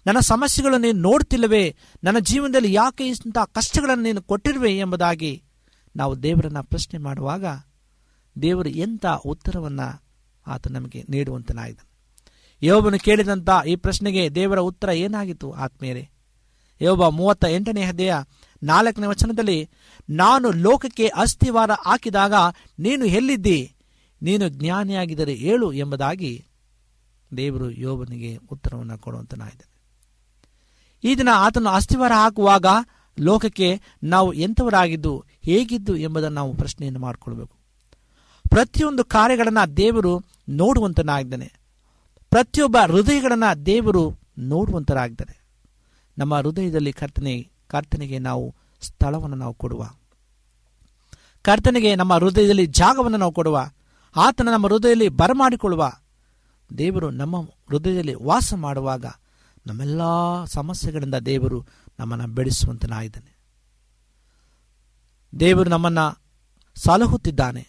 ನನ್ನ 0.07 0.19
ಸಮಸ್ಯೆಗಳನ್ನು 0.21 0.87
ನೀನು 0.87 1.01
ನೋಡ್ತಿಲ್ಲವೇ? 1.01 1.77
ನನ್ನ 2.05 2.19
ಜೀವನದಲ್ಲಿ 2.19 2.73
ಯಾಕೆ 2.73 3.07
ಇಂಥ 3.07 3.39
ಕಷ್ಟಗಳನ್ನು 3.53 4.03
ನೀನು 4.03 4.23
ಕೊಟ್ಟಿರುವೆ 4.23 4.79
ಎಂಬುದಾಗಿ 4.79 5.43
ನಾವು 5.97 6.23
ದೇವರನ್ನು 6.23 6.65
ಪ್ರಶ್ನೆ 6.65 6.99
ಮಾಡುವಾಗ 6.99 7.45
ದೇವರು 8.43 8.69
ಎಂಥ 8.69 9.07
ಉತ್ತರವನ್ನು 9.07 10.03
ಆತ 10.47 10.69
ನಮಗೆ 10.69 11.05
ನೀಡುವಂತನಾಗಿದ್ದಾನೆ. 11.09 11.97
ಯೋಬನು 12.67 12.99
ಕೇಳಿದಂಥ 12.99 13.49
ಈ 13.67 13.77
ಪ್ರಶ್ನೆಗೆ 13.77 14.31
ದೇವರ 14.31 14.59
ಉತ್ತರ 14.59 14.89
ಏನಾಗಿತ್ತು 14.89 15.53
ಆತ್ಮೀಯರೇ? 15.53 16.09
ಯೋಬ 16.81 17.09
ಮೂವತ್ತ 17.09 17.45
ಎಂಟನೇ 17.45 17.85
ಹದೆಯ 17.85 18.15
ನಾಲ್ಕನೇ 18.63 19.07
ವಚನದಲ್ಲಿ, 19.07 19.71
ನಾನು 20.11 20.51
ಲೋಕಕ್ಕೆ 20.51 21.09
ಅಸ್ಥಿವಾರ 21.09 21.71
ಹಾಕಿದಾಗ 21.85 22.33
ನೀನು 22.79 23.05
ಎಲ್ಲಿದ್ದಿ? 23.05 23.75
ನೀನು 24.23 24.49
ಜ್ಞಾನಿಯಾಗಿದ್ದರೆ 24.49 25.35
ಹೇಳು 25.35 25.73
ಎಂಬುದಾಗಿ 25.73 26.47
ದೇವರು 27.37 27.71
ಯೋಬನಿಗೆ 27.71 28.37
ಉತ್ತರವನ್ನು 28.37 28.99
ಕೊಡುವಂತನಾಗಿದ್ದಾನೆ. 28.99 29.76
ಈ 31.07 31.15
ದಿನ 31.15 31.29
ಆತನು 31.35 31.71
ಅಸ್ಥಿವಾರ 31.71 32.13
ಹಾಕುವಾಗ 32.13 32.67
ಲೋಕಕ್ಕೆ 33.21 33.81
ನಾವು 34.03 34.33
ಎಂಥವರಾಗಿದ್ದು 34.33 35.25
ಹೇಗಿದ್ದು 35.45 35.97
ಎಂಬುದನ್ನು 35.97 36.35
ನಾವು 36.35 36.55
ಪ್ರಶ್ನೆಯನ್ನು 36.55 37.01
ಮಾಡಿಕೊಳ್ಬೇಕು. 37.01 37.57
ಪ್ರತಿಯೊಂದು 38.51 39.05
ಕಾರ್ಯಗಳನ್ನು 39.05 39.77
ದೇವರು 39.77 40.25
ನೋಡುವಂತನಾಗಿದ್ದಾನೆ. 40.49 41.53
ಪ್ರತಿಯೊಬ್ಬ 42.31 42.77
ಹೃದಯಗಳನ್ನು 42.87 43.67
ದೇವರು 43.67 44.19
ನೋಡುವಂತರಾಗಿದ್ದಾನೆ. 44.39 45.41
ನಮ್ಮ 46.19 46.35
ಹೃದಯದಲ್ಲಿ 46.35 46.93
ಕರ್ತನೆ, 46.93 47.51
ಕರ್ತನೆಗೆ 47.69 48.19
ನಾವು 48.19 48.55
ಸ್ಥಳವನ್ನು 48.81 49.37
ನಾವು 49.37 49.55
ಕೊಡುವ. 49.55 49.91
ಕರ್ತನೆಗೆ 51.43 51.95
ನಮ್ಮ 51.95 52.15
ಹೃದಯದಲ್ಲಿ 52.15 52.67
ಜಾಗವನ್ನು 52.67 53.19
ನಾವು 53.19 53.33
ಕೊಡುವ. 53.33 53.71
ಆತನ 54.17 54.49
ನಮ್ಮ 54.53 54.67
ಹೃದಯದಲ್ಲಿ 54.67 55.09
ಬರಮಾಡಿಕೊಳ್ಳುವ. 55.09 55.93
ದೇವರು 56.79 57.11
ನಮ್ಮ 57.11 57.43
ಹೃದಯದಲ್ಲಿ 57.43 58.15
ವಾಸ 58.15 58.55
ಮಾಡುವಾಗ 58.55 59.05
ನಮ್ಮೆಲ್ಲ 59.67 60.01
ಸಮಸ್ಯೆಗಳಿಂದ 60.45 61.15
ದೇವರು 61.15 61.67
ನಮ್ಮನ್ನು 61.99 62.27
ಬೆಳೆಸುವಂತನಾಗಿದ್ದಾನೆ 62.27 63.37
ದೇವರು 65.41 65.71
ನಮ್ಮನ್ನು 65.71 66.23
ಸಲಹುತ್ತಿದ್ದಾನೆ 66.75 67.69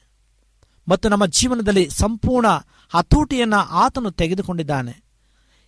ಮತ್ತು 0.88 1.10
ನಮ್ಮ 1.10 1.26
ಜೀವನದಲ್ಲಿ 1.26 1.90
ಸಂಪೂರ್ಣ 1.90 2.48
ಹತೋಟಿಯನ್ನು 2.90 3.58
ಆತನು 3.58 4.12
ತೆಗೆದುಕೊಂಡಿದ್ದಾನೆ. 4.12 5.04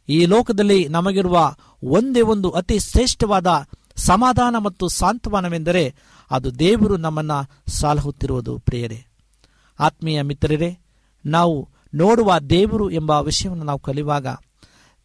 ಈ 0.09 0.25
ಲೋಕದಲ್ಲಿ 0.25 0.87
ನಮಗಿರುವ 0.87 1.55
ಒಂದೇ 1.83 2.21
ಒಂದು 2.21 2.49
ಅತಿ 2.49 2.79
ಶ್ರೇಷ್ಠವಾದ 2.79 3.47
ಸಮಾಧಾನ 3.95 4.57
ಮತ್ತು 4.57 4.87
ಸಾಂತ್ವನವೆಂದರೆ 4.87 5.95
ಅದು 6.31 6.59
ದೇವರು 6.59 6.97
ನಮ್ಮನ್ನು 6.97 7.71
ಸಲಹುತ್ತಿರುವುದು 7.71 8.59
ಪ್ರಿಯರೇ. 8.59 9.05
ಆತ್ಮೀಯ 9.79 10.21
ಮಿತ್ರರೇ, 10.21 10.79
ನಾವು 11.25 11.69
ನೋಡುವ 11.93 12.39
ದೇವರು 12.39 12.89
ಎಂಬ 12.89 13.11
ವಿಷಯವನ್ನು 13.11 13.63
ನಾವು 13.63 13.79
ಕಲಿಯುವಾಗ 13.79 14.27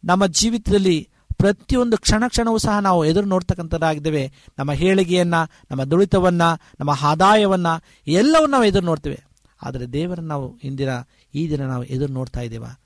ನಮ್ಮ 0.03 0.25
ಜೀವಿತದಲ್ಲಿ 0.25 1.09
ಪ್ರತಿಯೊಂದು 1.37 1.97
ಕ್ಷಣ 1.97 2.23
ಕ್ಷಣವೂ 2.27 2.57
ಸಹ 2.57 2.79
ನಾವು 2.79 3.05
ಎದುರು 3.05 3.27
ನೋಡ್ತಕ್ಕಂಥದ್ದಾಗಿದ್ದೇವೆ. 3.27 4.33
ನಮ್ಮ 4.59 4.71
ಹೇಳಿಗೆಯನ್ನು, 4.71 5.49
ನಮ್ಮ 5.71 5.83
ದುಡಿತವನ್ನು, 5.83 6.59
ನಮ್ಮ 6.79 6.91
ಆದಾಯವನ್ನು 7.01 7.83
ಎಲ್ಲವನ್ನು 8.07 8.47
ನಾವು 8.47 8.63
ಎದುರು 8.63 8.85
ನೋಡ್ತೇವೆ. 8.85 9.23
ಆದರೆ 9.63 9.85
ದೇವರನ್ನು 9.85 10.29
ನಾವು 10.29 10.57
ಇಂದಿನ, 10.57 10.89
ಈ 11.35 11.49
ದಿನ 11.49 11.67
ನಾವು 11.67 11.83
ಎದುರು 11.83 12.13
ನೋಡ್ತಾ 12.13 12.39
ಇದ್ದೇವೆ? 12.39 12.79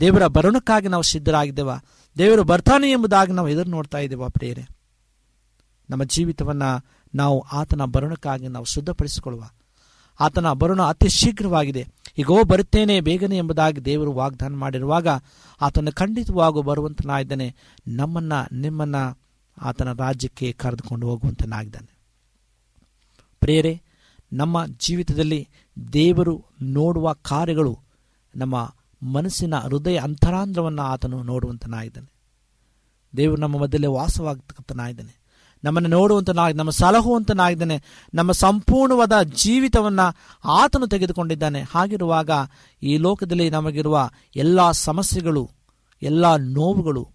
ದೇವರ 0.00 0.26
ಬರಣಕ್ಕಾಗಿ 0.26 0.88
ನಾವು 0.88 1.02
ಸಿದ್ಧರಾಗಿದ್ದೇವ? 1.02 1.70
ದೇವರು 2.18 2.44
ಬರ್ತಾನೆ 2.44 2.90
ಎಂಬುದಾಗಿ 2.90 3.32
ನಾವು 3.32 3.48
ಎದುರು 3.48 3.70
ನೋಡ್ತಾ 3.70 3.98
ಇದ್ದೇವೆ 3.98 4.30
ಪ್ರೇರೆ 4.30 4.68
ನಮ್ಮ 5.90 6.04
ಜೀವಿತವನ್ನು 6.04 6.86
ನಾವು 7.14 7.40
ಆತನ 7.40 7.84
ಬರಣಕ್ಕಾಗಿ 7.84 8.48
ನಾವು 8.48 8.64
ಶುದ್ಧಪಡಿಸಿಕೊಳ್ಳುವ. 8.64 9.44
ಆತನ 10.20 10.52
ಬರುಣ 10.52 10.82
ಅತಿ 10.82 11.08
ಶೀಘ್ರವಾಗಿದೆ. 11.08 11.88
ಈಗೋ 12.18 12.44
ಬರುತ್ತೇನೆ 12.44 13.00
ಬೇಗನೆ 13.00 13.36
ಎಂಬುದಾಗಿ 13.36 13.80
ದೇವರು 13.80 14.12
ವಾಗ್ದಾನ 14.12 14.54
ಮಾಡಿರುವಾಗ 14.54 15.08
ಆತನ 15.60 15.88
ಖಂಡಿತವಾಗೂ 15.90 16.62
ಬರುವಂತನಾಗಿದ್ದಾನೆ. 16.62 17.56
ನಮ್ಮನ್ನ, 17.86 18.32
ನಿಮ್ಮನ್ನ 18.52 18.96
ಆತನ 19.62 19.92
ರಾಜ್ಯಕ್ಕೆ 19.92 20.52
ಕರೆದುಕೊಂಡು 20.52 21.08
ಹೋಗುವಂತನಾಗಿದ್ದಾನೆ. 21.08 21.98
ಪ್ರೇರೆ 23.40 23.82
ನಮ್ಮ 24.32 24.66
ಜೀವಿತದಲ್ಲಿ 24.66 25.48
ದೇವರು 25.92 26.44
ನೋಡುವ 26.62 27.12
ಕಾರ್ಯಗಳು 27.12 27.78
ನಮ್ಮ 28.36 28.74
ಮನಸ್ಸಿನ 29.02 29.54
ಹೃದಯ 29.56 29.96
ಅಂತರಾಂಧ್ರವನ್ನು 29.96 30.82
ಆತನು 30.82 31.22
ನೋಡುವಂತನಾಗಿದ್ದಾನೆ. 31.22 32.12
ದೇವರು 33.16 33.40
ನಮ್ಮ 33.40 33.58
ಮಧ್ಯದಲ್ಲಿ 33.58 33.86
ವಾಸವಾಗತಕ್ಕಂತನಾಗಿದ್ದಾನೆ 33.86 35.21
ನಮ್ಮನ್ನು 35.64 35.88
ನೋಡುವಂತನಾಗಿ, 35.88 36.56
ನಮ್ಮ 36.56 36.70
ಸಲಹುವಂತನಾಗಿದ್ದಾನೆ, 36.70 37.82
ನಮ್ಮ 38.14 38.32
ಸಂಪೂರ್ಣವಾದ 38.32 39.22
ಜೀವಿತವನ್ನು 39.22 40.16
ಆತನು 40.44 40.86
ತೆಗೆದುಕೊಂಡಿದ್ದಾನೆ. 40.86 41.62
ಹಾಗಿರುವಾಗ 41.62 42.30
ಈ 42.82 42.96
ಲೋಕದಲ್ಲಿ 42.96 43.50
ನಮಗಿರುವ 43.50 44.10
ಎಲ್ಲ 44.36 44.70
ಸಮಸ್ಯೆಗಳು, 44.70 45.50
ಎಲ್ಲ 46.02 46.36
ನೋವುಗಳು 46.36 47.08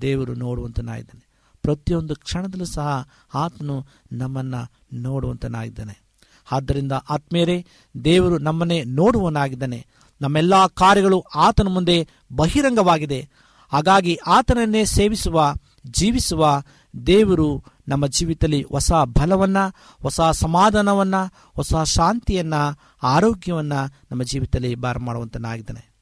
ದೇವರು 0.00 0.34
ನೋಡುವಂತನಾಗಿದ್ದಾನೆ. 0.34 1.26
ಪ್ರತಿಯೊಂದು 1.62 2.14
ಕ್ಷಣದಲ್ಲೂ 2.14 2.64
ಸಹ 2.64 3.08
ಆತನು 3.34 3.86
ನಮ್ಮನ್ನು 4.12 4.86
ನೋಡುವಂತನಾಗಿದ್ದಾನೆ. 4.92 6.06
ಆದ್ದರಿಂದ 6.52 6.92
ಆತ್ಮೀಯರೇ, 6.92 7.66
ದೇವರು 8.04 8.38
ನಮ್ಮನ್ನೇ 8.38 8.84
ನೋಡುವನಾಗಿದ್ದಾನೆ 8.84 9.86
ನಮ್ಮೆಲ್ಲ 10.20 10.66
ಕಾರ್ಯಗಳು 10.66 11.24
ಆತನ 11.34 11.68
ಮುಂದೆ 11.68 12.08
ಬಹಿರಂಗವಾಗಿದೆ. 12.36 13.28
ಹಾಗಾಗಿ 13.72 14.18
ಆತನನ್ನೇ 14.26 14.84
ಸೇವಿಸುವ, 14.84 15.54
ಜೀವಿಸುವ 15.86 16.62
ದೇವರು 17.06 17.64
ನಮ್ಮ 17.88 18.06
ಜೀವಿತದಲ್ಲಿ 18.06 18.62
ಹೊಸ 18.62 18.92
ಬಲವನ್ನು, 18.92 19.74
ಹೊಸ 20.02 20.20
ಸಮಾಧಾನವನ್ನ, 20.20 21.14
ಹೊಸ 21.54 21.74
ಶಾಂತಿಯನ್ನ, 21.74 22.54
ಆರೋಗ್ಯವನ್ನ 23.02 23.72
ನಮ್ಮ 24.10 24.22
ಜೀವಿತದಲ್ಲಿ 24.22 24.74
ಬಾರ 24.74 24.98
ಮಾಡುವಂತನಾಗಿದ್ದಾನೆ. 24.98 25.96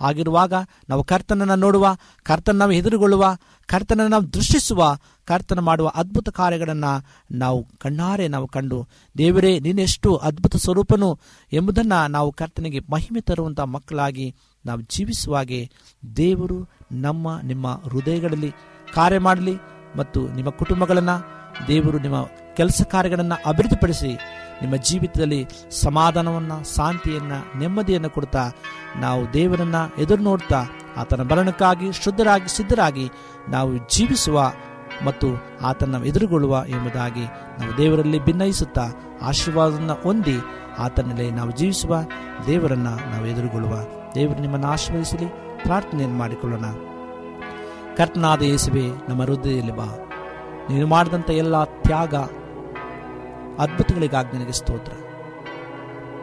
ಆಗಿರುವಾಗ 0.00 0.52
ನಾವು 0.88 1.04
ಕರ್ತನನ್ನ 1.04 1.54
ನೋಡುವ, 1.54 1.96
ಕರ್ತನ 2.22 2.52
ನಾವು 2.52 2.72
ಎದುರುಗೊಳ್ಳುವ 2.72 3.36
ಕರ್ತನ 3.66 4.06
ನಾವು 4.06 4.32
ದೃಷ್ಟಿಸುವ, 4.32 4.96
ಕರ್ತನ 5.24 5.58
ಮಾಡುವ 5.58 5.92
ಅದ್ಭುತ 5.94 6.28
ಕಾರ್ಯಗಳನ್ನು 6.28 7.06
ನಾವು 7.30 7.68
ಕಣ್ಣಾರೆ 7.78 8.28
ನಾವು 8.28 8.48
ಕಂಡು, 8.48 8.88
ದೇವರೇ, 9.18 9.58
ನೀನೆಷ್ಟು 9.58 10.16
ಅದ್ಭುತ 10.16 10.56
ಸ್ವರೂಪನು 10.56 11.20
ಎಂಬುದನ್ನು 11.52 12.08
ನಾವು 12.08 12.32
ಕರ್ತನಿಗೆ 12.32 12.80
ಮಹಿಮೆ 12.92 13.20
ತರುವಂಥ 13.20 13.60
ಮಕ್ಕಳಾಗಿ 13.60 14.34
ನಾವು 14.66 14.80
ಜೀವಿಸುವಾಗೆ 14.80 15.70
ದೇವರು 16.16 16.68
ನಮ್ಮ, 16.92 17.40
ನಿಮ್ಮ 17.40 17.80
ಹೃದಯಗಳಲ್ಲಿ 17.84 18.52
ಕಾರ್ಯ 18.94 19.18
ಮಾಡಲಿ 19.18 19.75
ಮತ್ತು 19.96 20.28
ನಿಮ್ಮ 20.28 20.50
ಕುಟುಂಬಗಳನ್ನು, 20.50 21.36
ದೇವರು 21.68 21.98
ನಿಮ್ಮ 21.98 22.26
ಕೆಲಸ 22.56 22.82
ಕಾರ್ಯಗಳನ್ನು 22.90 23.34
ಅಭಿವೃದ್ಧಿಪಡಿಸಿ, 23.48 24.18
ನಿಮ್ಮ 24.62 24.76
ಜೀವಿತದಲ್ಲಿ 24.76 25.46
ಸಮಾಧಾನವನ್ನು, 25.70 26.76
ಶಾಂತಿಯನ್ನು, 26.76 27.58
ನೆಮ್ಮದಿಯನ್ನು 27.58 28.10
ಕೊಡ್ತಾ, 28.10 28.50
ನಾವು 28.96 29.32
ದೇವರನ್ನು 29.32 30.02
ಎದುರು 30.02 30.22
ನೋಡ್ತಾ 30.22 30.64
ಆತನ 30.96 31.22
ಬರಣಕ್ಕಾಗಿ 31.22 31.92
ಶುದ್ಧರಾಗಿ, 31.92 32.56
ಸಿದ್ಧರಾಗಿ 32.56 33.10
ನಾವು 33.48 33.76
ಜೀವಿಸುವ 33.76 34.52
ಮತ್ತು 35.04 35.26
ಆತನ 35.62 36.02
ಎದುರುಗೊಳ್ಳುವ 36.06 36.64
ಎಂಬುದಾಗಿ 36.68 37.24
ನಾವು 37.24 37.76
ದೇವರಲ್ಲಿ 37.76 38.24
ಭಿನ್ನಯಿಸುತ್ತಾ 38.24 38.86
ಆಶೀರ್ವಾದವನ್ನು 39.22 39.94
ಹೊಂದಿ 39.94 40.38
ಆತನಲ್ಲಿ 40.78 41.30
ನಾವು 41.30 41.50
ಜೀವಿಸುವ 41.50 42.00
ದೇವರನ್ನು 42.46 43.10
ನಾವು 43.10 43.26
ಎದುರುಗೊಳ್ಳುವ. 43.26 43.76
ದೇವರು 44.14 44.40
ನಿಮ್ಮನ್ನು 44.40 44.66
ಆಶೀರ್ವದಿಸಲಿ, 44.66 45.26
ಪ್ರಾರ್ಥನೆಯನ್ನು 45.62 46.16
ಮಾಡಿಕೊಳ್ಳೋಣ. 46.16 46.64
ಕರ್ತನಾದ 47.96 48.42
ಯೇಸುವೆ, 48.42 48.86
ನಮ್ಮ 49.08 49.22
ಹೃದಯದಲ್ಲಿ 49.22 49.76
ಬಾ. 49.76 49.88
ನೀನು 50.70 50.86
ಮಾಡಿದಂಥ 50.86 51.30
ಎಲ್ಲ 51.30 51.64
ತ್ಯಾಗ, 51.64 52.14
ಅದ್ಭುತಗಳಿಗಾಗಿ 53.58 54.36
ನನಗೆ 54.36 54.52
ಸ್ತೋತ್ರ. 54.52 54.92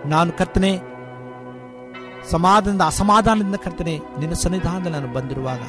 ನಾನು 0.05 0.31
ಕರ್ತನೆ, 0.31 0.71
ಸಮಾಧಾನದಿಂದ, 2.31 2.81
ಅಸಮಾಧಾನದಿಂದ 2.81 3.55
ಕರ್ತನೆ, 3.55 3.99
ನಿನ್ನ 4.19 4.33
ಸನ್ನಿಧಾನದಲ್ಲಿ 4.33 4.97
ನಾನು 4.99 5.13
ಬಂದಿರುವಾಗ 5.13 5.63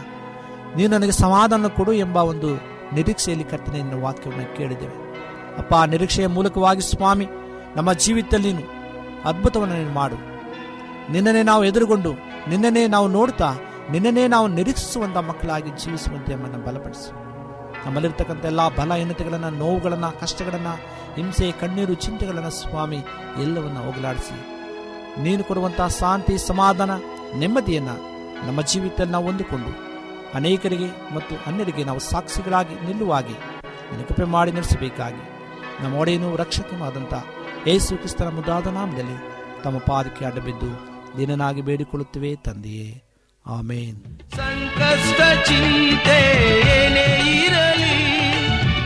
ನೀನು 0.76 0.90
ನನಗೆ 0.90 1.12
ಸಮಾಧಾನ 1.12 1.66
ಕೊಡು 1.66 1.92
ಎಂಬ 1.92 2.16
ಒಂದು 2.16 2.48
ನಿರೀಕ್ಷೆಯಲ್ಲಿ 2.94 3.44
ಕರ್ತನೆ 3.44 3.78
ನಿನ್ನ 3.82 4.02
ವಾಕ್ಯವನ್ನು 4.02 4.56
ಕೇಳಿದ್ದೇವೆ. 4.56 4.96
ಅಪ್ಪ, 5.58 5.74
ಆ 5.74 5.84
ನಿರೀಕ್ಷೆಯ 5.84 6.26
ಮೂಲಕವಾಗಿ 6.26 6.80
ಸ್ವಾಮಿ, 6.80 7.26
ನಮ್ಮ 7.76 7.92
ಜೀವಿತದಲ್ಲಿ 7.92 8.64
ಅದ್ಭುತವನ್ನು 9.24 9.74
ನೀನು 9.74 9.90
ಮಾಡು. 9.90 10.16
ನಿನ್ನನ್ನೇ 11.12 11.42
ನಾವು 11.42 11.64
ಎದುರುಗೊಂಡು, 11.64 12.12
ನಿನ್ನನ್ನೇ 12.48 12.86
ನಾವು 12.86 13.08
ನೋಡ್ತಾ 13.08 13.48
ನಿನ್ನನ್ನೇ 13.90 14.28
ನಾವು 14.28 14.48
ನಿರೀಕ್ಷಿಸುವಂಥ 14.48 15.16
ಮಕ್ಕಳಾಗಿ 15.16 15.70
ಜೀವಿಸುವಂತೆ 15.70 16.34
ನಮ್ಮನ್ನು 16.34 16.58
ಬಲಪಡಿಸು. 16.58 17.10
ನಮ್ಮಲ್ಲಿರ್ತಕ್ಕಂಥ 17.86 18.44
ಎಲ್ಲ 18.44 18.68
ಬಲಹೀನತೆಗಳನ್ನು 18.68 19.50
ನೋವುಗಳನ್ನು, 19.50 20.20
ಕಷ್ಟಗಳನ್ನು, 20.20 20.74
ಹಿಂಸೆ, 21.14 21.52
ಕಣ್ಣೀರು, 21.52 21.94
ಚಿಂತೆಗಳನ್ನು 21.94 22.50
ಸ್ವಾಮಿ 22.50 22.96
ಎಲ್ಲವನ್ನು 23.42 23.82
ಹೋಗಲಾಡಿಸಿ. 23.82 24.54
ನೀನು 25.22 25.44
ಕೊಡುವಂಥ 25.44 25.80
ಶಾಂತಿ, 25.80 26.38
ಸಮಾಧಾನ, 26.38 26.90
ನೆಮ್ಮದಿಯನ್ನು 27.38 28.14
ನಮ್ಮ 28.46 28.62
ಜೀವಿತದಲ್ಲಿ 28.62 29.12
ನಾವು 29.12 29.24
ಹೊಂದಿಕೊಂಡು 29.24 29.94
ಅನೇಕರಿಗೆ 30.34 31.14
ಮತ್ತು 31.14 31.34
ಅನ್ಯರಿಗೆ 31.46 31.84
ನಾವು 31.84 31.98
ಸಾಕ್ಷಿಗಳಾಗಿ 31.98 32.74
ನಿಲ್ಲುವಾಗಿ 32.74 33.32
ನಿನ್ನ 33.32 34.04
ಕೃಪೆ 34.04 34.24
ಮಾಡಿ 34.24 34.52
ನಡೆಸಬೇಕಾಗಿ. 34.52 35.30
ನಮ್ಮ 35.82 35.96
ಒಡೆಯನು 35.96 36.36
ರಕ್ಷಕನೂ 36.36 36.84
ಆದಂಥ 36.84 37.14
ಯೇಸು 37.66 37.96
ಕ್ರಿಸ್ತನ 37.96 38.28
ಮುದ್ದಾದ 38.28 38.66
ನಾಮದಲ್ಲಿ 38.66 39.16
ತಮ್ಮ 39.62 39.78
ಪಾದಕ್ಕೆ 39.78 40.24
ಅಡ್ಡಬಿದ್ದು 40.24 40.86
ದಿನನಾಗಿ 41.18 41.60
ಬೇಡಿಕೊಳ್ಳುತ್ತವೆ 41.62 42.36
ತಂದೆಯೇ. 42.36 43.03
ಆಮೇನ್. 43.46 44.18
ಸಂಕಷ್ಟ 44.36 45.48
ಚಿಂತೆ 45.48 46.60
ಏನೇ 46.60 47.40
ಇರಲಿ, 47.44 47.98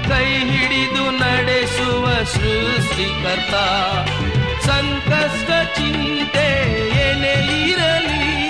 ಕೈ 0.08 0.24
ಹಿಡಿದು 0.24 1.10
ನಡೆಸುವ 1.10 2.24
ಸೃಷ್ಟಿಕರ್ತ. 2.24 3.54
ಸಂಕಷ್ಟ 4.66 5.78
ಚಿಂತೆ 5.78 6.48
ಏನೇ 6.90 7.70
ಇರಲಿ, 7.70 8.48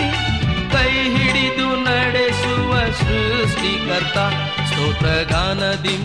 ಕೈ 0.73 0.92
ಹಿಡಿದು 0.92 1.77
ನಡೆಸುವ 1.77 2.81
ಸೃಷ್ಟಿಕರ್ತ. 2.81 4.18
ಸ್ತೋತ್ರಗಾನದಿ 4.73 5.99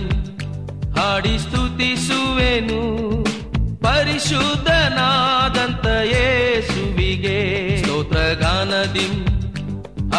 ಹಾಡಿ 0.99 1.39
ಸ್ತುತಿಸುವೆನು, 1.39 2.81
ಪರಿಶುದ್ಧನಾದಂತ 3.83 5.85
ಯೇಸುವಿಗೆ. 5.85 7.77
ಸ್ತೋತ್ರಗಾನದಿ 7.77 9.32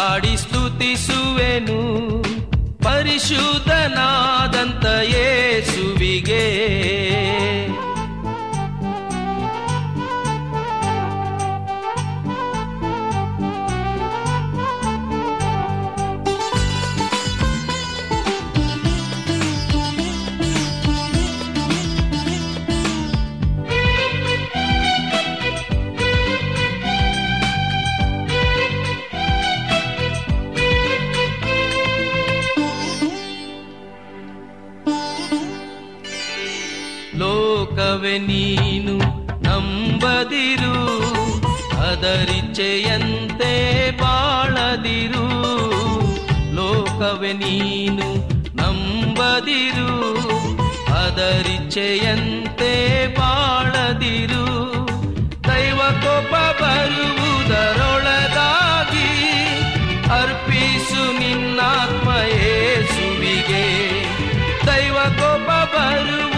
ಹಾಡಿ 0.05 0.37
ಸ್ತುತಿಸುವೆನು. 0.37 2.23
ಪರಿಶುದ್ಧನಾದಂತ 2.83 4.85
ಯೇಸುವಿಗೆ. 4.85 6.75
ನಂಬದಿರು 40.15 40.75
ಅದರಿಚ್ಛೆಯಂತೆ 41.89 43.49
ಬಾಳದಿರು. 43.91 45.25
ಲೋಕವೇ 46.55 47.33
ನೀನು 47.33 48.07
ನಂಬದಿರು 48.55 49.91
ಅದರಿಚ್ಛೆಯಂತೆ 51.03 52.71
ಬಾಳದಿರು. 53.19 54.45
ದೈವ 55.47 55.77
ಕೋಪ 55.77 56.33
ಬರುವುದರೊಳಗಾಗಿ 56.61 57.59
ಅರ್ಪಿಸು 60.19 61.03
ನಿನ್ನಾತ್ಮಯೇ 61.19 62.51
ಸುವಿಗೆ 62.85 63.65
ದೈವ 64.65 64.95
ಕೋಪ 64.95 65.49
ಬರುವುದರೊಳಗಾಗಿ 65.75 66.34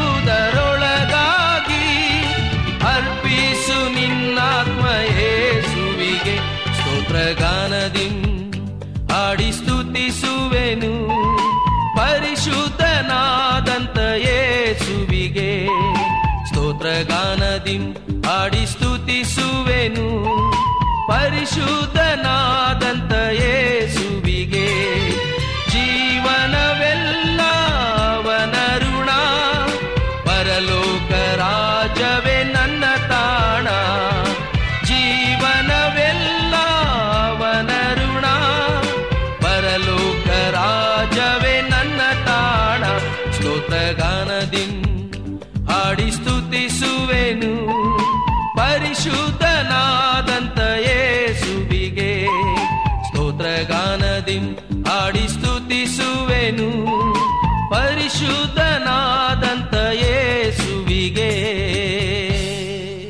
ಸ್ತೋತ್ರಗಾನದಿ 7.27 8.07
ಹಾಡಿ 9.13 9.51
ಸ್ತುತಿಸುವೆನು. 9.51 10.91
ಪರಿಶುದ್ಧನಾದಂತ 11.97 13.97
ಯೇಸುವಿಗೆ 13.97 15.51
ಸ್ತೋತ್ರಗಾನದಿ 16.47 17.77
ಹಾಡಿ 18.27 18.63
ಸ್ತುತಿಸುವೆನು. 18.71 20.07
ಪರಿಶುದ್ಧನಾದಂತ 21.07 23.06
ಪರಿಶುದ್ಧನಾದಂತ 58.27 59.73
ಯೇಸುವಿಗೆ. 59.73 61.31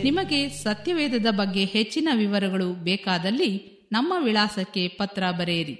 ನಿಮಗೆ 0.03 0.49
ಸತ್ಯವೇದದ 0.49 1.25
ಬಗ್ಗೆ 1.31 1.65
ಹೆಚ್ಚಿನ 1.65 2.07
ವಿವರಗಳು 2.15 2.83
ಬೇಕಾದಲ್ಲಿ 2.83 3.51
ನಮ್ಮ 3.91 4.13
ವಿಳಾಸಕ್ಕೆ 4.23 4.87
ಪತ್ರ 4.87 5.23
ಬರೆಯಿರಿ. 5.31 5.77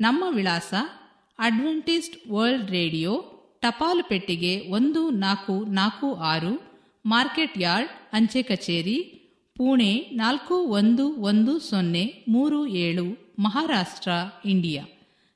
ನಮ್ಮ 0.00 0.24
ವಿಳಾಸ 0.30 0.74
ಅಡ್ವೆಂಟಿಸ್ಟ್ 1.38 2.32
ವರ್ಲ್ಡ್ 2.32 2.70
ರೇಡಿಯೋ 2.70 3.24
ಟಪಾಲು 3.60 4.08
ಪೆಟ್ಟಿಗೆ 4.08 4.60
ಒಂದು 4.60 5.10
ನಾಲ್ಕು 5.10 5.64
ನಾಲ್ಕು 5.64 6.14
ಆರು, 6.14 6.62
ಮಾರ್ಕೆಟ್ 7.06 7.58
ಯಾರ್ಡ್, 7.58 7.90
ಅಂಚೆ 8.12 8.42
ಕಚೇರಿ, 8.42 8.98
ಪುಣೆ 9.56 10.10
ನಾಲ್ಕು 10.12 10.54
ಒಂದು 10.54 11.14
ಒಂದು 11.14 11.58
ಸೊನ್ನೆ 11.58 12.24
ಮೂರು 12.28 12.66
ಏಳು, 12.66 13.34
ಮಹಾರಾಷ್ಟ್ರ, 13.38 14.10
ಇಂಡಿಯಾ. 14.44 14.84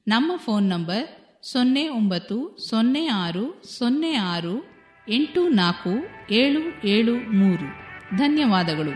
ನಮ್ಮ 0.09 0.33
ಫೋನ್ 0.37 0.69
ನಂಬರ್ 0.69 1.26
ಸೊನ್ನೆ 1.53 1.89
ಒಂಬತ್ತು, 1.89 2.57
ಸೊನ್ನೆ 2.71 3.07
ಆರು 3.07 3.63
ಸೊನ್ನೆ 3.79 4.15
ಆರು, 4.15 4.71
ಎಂಟು 5.09 5.49
ನಾಲ್ಕು, 5.49 5.91
ಏಳು 6.31 6.87
ಏಳು 6.87 7.15
ಮೂರು. 7.15 7.67
ಧನ್ಯವಾದಗಳು. 8.17 8.91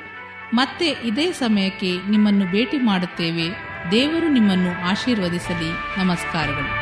ಮತ್ತೆ 0.55 0.87
ಇದೇ 1.05 1.33
ಸಮಯಕ್ಕೆ 1.33 2.11
ನಿಮ್ಮನ್ನು 2.11 2.51
ಭೇಟಿ 2.51 2.79
ಮಾಡುತ್ತೇವೆ. 2.79 3.49
ದೇವರು 3.91 4.29
ನಿಮ್ಮನ್ನು 4.29 4.89
ಆಶೀರ್ವದಿಸಲಿ. 4.89 6.01
ನಮಸ್ಕಾರಗಳು. 6.05 6.80